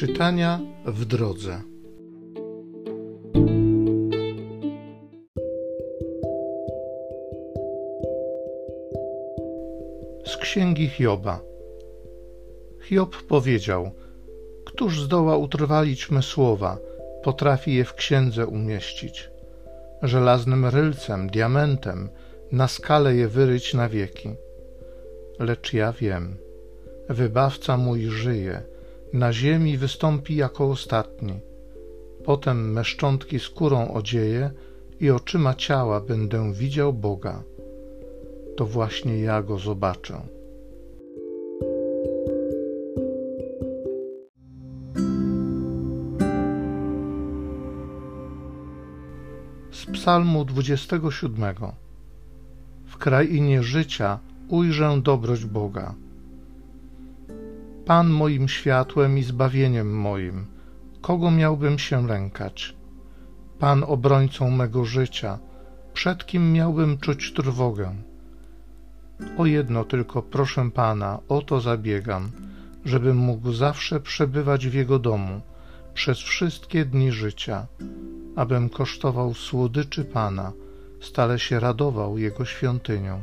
Czytania 0.00 0.60
w 0.86 1.04
drodze. 1.04 1.60
Z 10.26 10.36
księgi 10.36 10.88
Hioba. 10.88 11.40
Hiob 12.82 13.16
powiedział: 13.22 13.90
Któż 14.64 15.02
zdoła 15.02 15.36
utrwalić 15.36 16.10
me 16.10 16.22
słowa, 16.22 16.78
potrafi 17.22 17.74
je 17.74 17.84
w 17.84 17.94
księdze 17.94 18.46
umieścić? 18.46 19.30
Żelaznym 20.02 20.66
rylcem, 20.66 21.30
diamentem, 21.30 22.08
na 22.52 22.68
skalę 22.68 23.14
je 23.14 23.28
wyryć 23.28 23.74
na 23.74 23.88
wieki. 23.88 24.28
Lecz 25.38 25.72
ja 25.72 25.92
wiem, 25.92 26.36
wybawca 27.08 27.76
mój 27.76 28.06
żyje 28.06 28.69
na 29.12 29.32
ziemi 29.32 29.78
wystąpi 29.78 30.36
jako 30.36 30.70
ostatni. 30.70 31.40
Potem 32.24 32.72
me 32.72 32.84
szczątki 32.84 33.38
skórą 33.38 33.94
odzieje 33.94 34.50
i 35.00 35.10
oczyma 35.10 35.54
ciała 35.54 36.00
będę 36.00 36.52
widział 36.52 36.92
Boga. 36.92 37.42
To 38.56 38.66
właśnie 38.66 39.18
ja 39.18 39.42
go 39.42 39.58
zobaczę. 39.58 40.20
Z 49.72 49.86
Psalmu 49.92 50.44
27 50.44 51.54
W 52.86 52.96
krainie 52.98 53.62
życia 53.62 54.18
ujrzę 54.48 55.00
dobroć 55.02 55.44
Boga. 55.44 55.94
Pan 57.86 58.10
moim 58.10 58.48
światłem 58.48 59.18
i 59.18 59.22
zbawieniem 59.22 59.98
moim, 59.98 60.46
kogo 61.00 61.30
miałbym 61.30 61.78
się 61.78 62.06
lękać? 62.06 62.76
Pan 63.58 63.84
obrońcą 63.86 64.50
mego 64.50 64.84
życia, 64.84 65.38
przed 65.92 66.26
kim 66.26 66.52
miałbym 66.52 66.98
czuć 66.98 67.32
trwogę? 67.32 67.94
O 69.38 69.46
jedno 69.46 69.84
tylko 69.84 70.22
proszę 70.22 70.70
Pana, 70.70 71.18
o 71.28 71.42
to 71.42 71.60
zabiegam, 71.60 72.30
żebym 72.84 73.16
mógł 73.16 73.52
zawsze 73.52 74.00
przebywać 74.00 74.68
w 74.68 74.74
Jego 74.74 74.98
domu 74.98 75.40
przez 75.94 76.18
wszystkie 76.18 76.84
dni 76.84 77.12
życia, 77.12 77.66
abym 78.36 78.68
kosztował 78.68 79.34
słodyczy 79.34 80.04
Pana, 80.04 80.52
stale 81.00 81.38
się 81.38 81.60
radował 81.60 82.18
Jego 82.18 82.44
świątynią. 82.44 83.22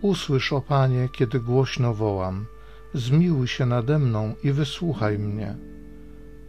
Usłysz, 0.00 0.52
o 0.52 0.60
Panie, 0.60 1.08
kiedy 1.12 1.40
głośno 1.40 1.94
wołam– 1.94 2.46
zmiłuj 2.96 3.48
się 3.48 3.66
nade 3.66 3.98
mną 3.98 4.34
i 4.44 4.52
wysłuchaj 4.52 5.18
mnie. 5.18 5.56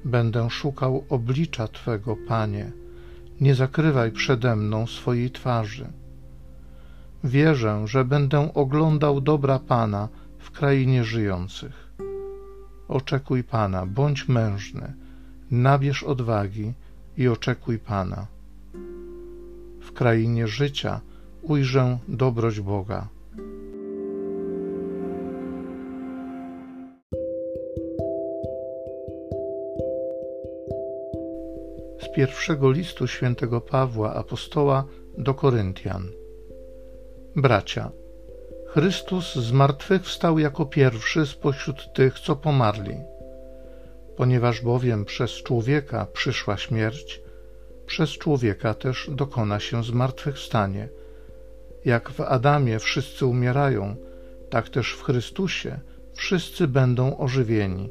Będę 0.06 0.50
szukał 0.50 1.06
oblicza 1.10 1.68
Twego, 1.68 2.18
Panie, 2.28 2.72
nie 3.42 3.56
zakrywaj 3.56 4.12
przede 4.12 4.56
mną 4.56 4.88
swojej 4.88 5.32
twarzy. 5.32 5.88
Wierzę, 7.24 7.88
że 7.88 8.06
będę 8.06 8.54
oglądał 8.54 9.22
dobra 9.22 9.60
Pana 9.60 10.10
w 10.40 10.52
krainie 10.52 11.04
żyjących. 11.04 11.94
Oczekuj 12.88 13.44
Pana, 13.44 13.86
bądź 13.86 14.28
mężny, 14.28 14.94
nabierz 15.52 16.04
odwagi 16.04 16.74
i 17.18 17.28
oczekuj 17.28 17.80
Pana. 17.80 18.28
W 19.82 19.92
krainie 19.94 20.48
życia 20.48 21.02
ujrzę 21.42 21.98
dobroć 22.08 22.60
Boga. 22.60 23.08
Z 32.08 32.16
pierwszego 32.16 32.72
listu 32.72 33.08
świętego 33.08 33.62
Pawła 33.62 34.14
apostoła 34.14 34.86
do 35.18 35.34
Koryntian. 35.34 36.12
Bracia, 37.36 37.92
Chrystus 38.68 39.36
zmartwychwstał 39.36 40.40
jako 40.40 40.66
pierwszy 40.66 41.26
spośród 41.26 41.94
tych, 41.94 42.20
co 42.20 42.36
pomarli. 42.36 42.96
Ponieważ 44.18 44.62
bowiem 44.62 45.06
przez 45.06 45.32
człowieka 45.32 46.08
przyszła 46.14 46.58
śmierć, 46.58 47.22
przez 47.86 48.10
człowieka 48.10 48.74
też 48.74 49.10
dokona 49.14 49.60
się 49.60 49.84
zmartwychwstanie. 49.84 50.90
Jak 51.86 52.10
w 52.10 52.22
Adamie 52.22 52.80
wszyscy 52.80 53.26
umierają, 53.26 53.96
tak 54.50 54.70
też 54.70 54.94
w 54.94 55.04
Chrystusie 55.04 55.80
wszyscy 56.14 56.68
będą 56.68 57.18
ożywieni, 57.18 57.90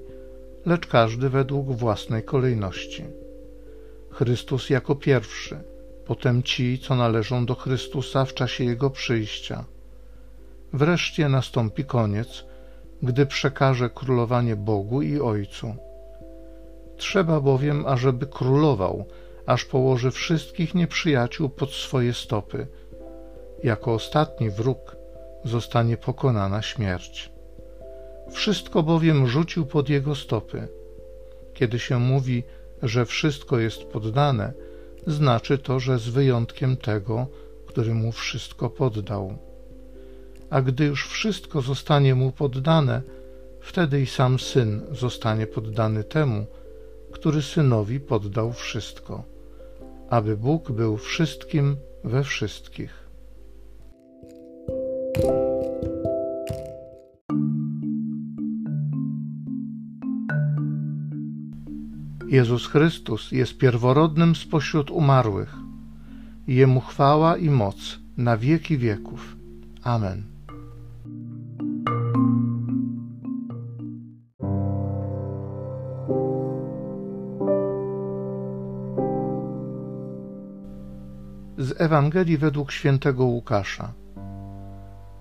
lecz 0.66 0.86
każdy 0.86 1.28
według 1.28 1.72
własnej 1.72 2.22
kolejności. 2.22 3.25
Chrystus 4.16 4.70
jako 4.70 4.94
pierwszy, 4.94 5.58
potem 6.06 6.42
ci, 6.42 6.78
co 6.78 6.94
należą 6.94 7.46
do 7.46 7.54
Chrystusa 7.54 8.24
w 8.24 8.34
czasie 8.34 8.64
Jego 8.64 8.90
przyjścia. 8.90 9.64
Wreszcie 10.72 11.28
nastąpi 11.28 11.84
koniec, 11.84 12.44
gdy 13.02 13.26
przekaże 13.26 13.90
królowanie 13.90 14.56
Bogu 14.56 15.02
i 15.02 15.20
Ojcu. 15.20 15.74
Trzeba 16.96 17.40
bowiem, 17.40 17.86
ażeby 17.86 18.26
królował, 18.26 19.04
aż 19.46 19.64
położy 19.64 20.10
wszystkich 20.10 20.74
nieprzyjaciół 20.74 21.48
pod 21.48 21.72
swoje 21.72 22.14
stopy. 22.14 22.66
Jako 23.64 23.94
ostatni 23.94 24.50
wróg 24.50 24.96
zostanie 25.44 25.96
pokonana 25.96 26.62
śmierć. 26.62 27.30
Wszystko 28.30 28.82
bowiem 28.82 29.26
rzucił 29.26 29.66
pod 29.66 29.88
jego 29.88 30.14
stopy. 30.14 30.68
Kiedy 31.54 31.78
się 31.78 31.98
mówi, 31.98 32.42
że 32.82 33.06
wszystko 33.06 33.58
jest 33.58 33.84
poddane, 33.84 34.52
znaczy 35.06 35.58
to, 35.58 35.80
że 35.80 35.98
z 35.98 36.08
wyjątkiem 36.08 36.76
tego, 36.76 37.26
który 37.66 37.94
mu 37.94 38.12
wszystko 38.12 38.70
poddał. 38.70 39.38
A 40.50 40.62
gdy 40.62 40.84
już 40.84 41.08
wszystko 41.08 41.60
zostanie 41.60 42.14
mu 42.14 42.32
poddane, 42.32 43.02
wtedy 43.60 44.00
i 44.00 44.06
sam 44.06 44.38
syn 44.38 44.80
zostanie 44.92 45.46
poddany 45.46 46.04
temu, 46.04 46.46
który 47.12 47.42
synowi 47.42 48.00
poddał 48.00 48.52
wszystko, 48.52 49.24
aby 50.10 50.36
Bóg 50.36 50.72
był 50.72 50.96
wszystkim 50.96 51.76
we 52.04 52.24
wszystkich. 52.24 53.05
Jezus 62.28 62.66
Chrystus 62.66 63.32
jest 63.32 63.58
pierworodnym 63.58 64.34
spośród 64.34 64.90
umarłych. 64.90 65.54
Jemu 66.46 66.80
chwała 66.80 67.36
i 67.36 67.50
moc 67.50 67.98
na 68.16 68.36
wieki 68.36 68.78
wieków. 68.78 69.36
Amen. 69.82 70.22
Z 81.58 81.80
Ewangelii 81.80 82.38
według 82.38 82.72
świętego 82.72 83.24
Łukasza. 83.24 83.92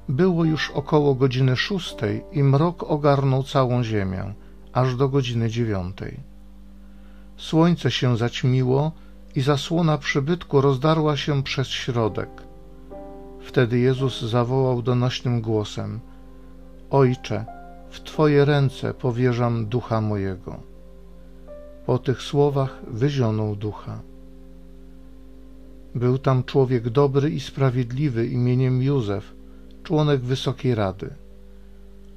Było 0.10 0.46
już 0.46 0.72
około 0.72 1.16
godziny 1.16 1.56
szóstej 1.56 2.24
i 2.32 2.44
mrok 2.44 2.84
ogarnął 2.84 3.44
całą 3.44 3.84
ziemię, 3.84 4.34
aż 4.74 4.96
do 4.96 5.10
godziny 5.10 5.50
dziewiątej. 5.50 6.35
Słońce 7.38 7.92
się 7.92 8.18
zaćmiło 8.18 8.92
i 9.36 9.42
zasłona 9.42 9.98
przybytku 9.98 10.62
rozdarła 10.62 11.18
się 11.18 11.44
przez 11.44 11.68
środek. 11.68 12.30
Wtedy 13.42 13.80
Jezus 13.80 14.22
zawołał 14.22 14.82
donośnym 14.82 15.42
głosem: 15.42 16.00
Ojcze, 16.90 17.46
w 17.90 18.00
Twoje 18.00 18.46
ręce 18.46 18.94
powierzam 18.94 19.66
ducha 19.66 20.02
mojego. 20.02 20.60
Po 21.86 21.98
tych 21.98 22.22
słowach 22.22 22.82
wyzionął 22.88 23.56
ducha. 23.56 24.00
Był 25.96 26.18
tam 26.18 26.44
człowiek 26.44 26.90
dobry 26.90 27.30
i 27.30 27.40
sprawiedliwy 27.40 28.28
imieniem 28.28 28.82
Józef, 28.82 29.34
członek 29.84 30.22
Wysokiej 30.22 30.76
Rady. 30.76 31.10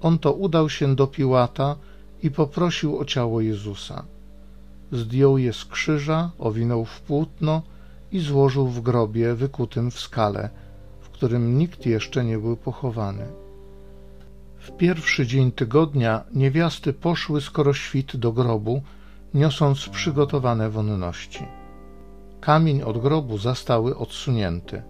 On 0.01 0.19
to 0.19 0.33
udał 0.33 0.69
się 0.69 0.95
do 0.95 1.07
Piłata 1.07 1.77
i 2.23 2.31
poprosił 2.31 2.99
o 2.99 3.05
ciało 3.05 3.41
Jezusa 3.41 4.05
zdjął 4.93 5.39
je 5.39 5.53
z 5.53 5.65
krzyża, 5.65 6.31
owinął 6.39 6.85
w 6.85 7.01
płótno 7.01 7.63
i 8.13 8.21
złożył 8.21 8.69
w 8.69 8.81
grobie 8.81 9.35
wykutym 9.35 9.91
w 9.91 10.01
skale, 10.01 10.51
w 11.01 11.11
którym 11.11 11.59
nikt 11.59 11.87
jeszcze 11.87 12.25
nie 12.25 12.39
był 12.39 12.57
pochowany. 12.57 13.27
W 14.59 14.77
pierwszy 14.77 15.27
dzień 15.27 15.53
tygodnia 15.53 16.25
niewiasty 16.35 16.93
poszły 16.93 17.41
skoro 17.41 17.73
świt 17.73 18.17
do 18.17 18.33
grobu, 18.33 18.83
niosąc 19.35 19.89
przygotowane 19.89 20.71
wonności. 20.71 21.47
Kamień 22.41 22.83
od 22.83 22.99
grobu 22.99 23.39
zastały 23.39 23.97
odsunięty, 23.97 24.83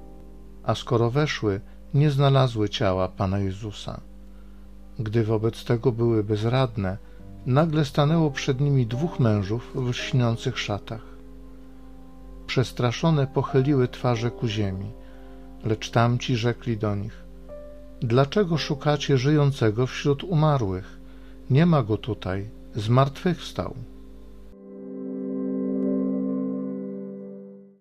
a 0.63 0.75
skoro 0.75 1.11
weszły, 1.11 1.61
nie 1.95 2.11
znalazły 2.11 2.69
ciała 2.69 3.09
Pana 3.09 3.39
Jezusa. 3.39 4.01
Gdy 4.99 5.25
wobec 5.25 5.65
tego 5.65 5.93
były 5.93 6.25
bezradne, 6.25 6.99
nagle 7.47 7.85
stanęło 7.85 8.31
przed 8.31 8.61
nimi 8.61 8.87
dwóch 8.87 9.21
mężów 9.21 9.71
w 9.75 9.89
lśniących 9.89 10.59
szatach. 10.59 11.03
Przestraszone 12.47 13.27
pochyliły 13.27 13.89
twarze 13.89 14.31
ku 14.31 14.49
ziemi, 14.49 14.93
lecz 15.65 15.91
tamci 15.91 16.37
rzekli 16.37 16.77
do 16.77 16.95
nich: 16.95 17.25
Dlaczego 18.01 18.59
szukacie 18.59 19.19
żyjącego 19.19 19.87
wśród 19.87 20.25
umarłych? 20.25 21.01
Nie 21.51 21.67
ma 21.67 21.83
go 21.83 21.97
tutaj, 21.97 22.51
z 22.75 22.89
martwych 22.89 23.41
wstał. 23.41 23.75